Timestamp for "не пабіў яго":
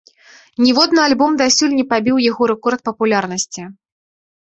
1.83-2.51